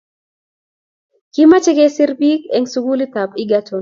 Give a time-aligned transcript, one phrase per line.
[1.33, 3.69] Kimache kesir pik en sukul ab Egerton